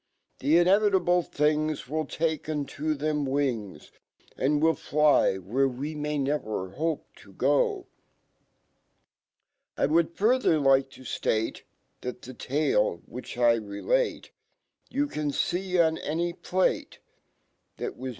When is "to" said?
7.17-7.85, 10.93-11.01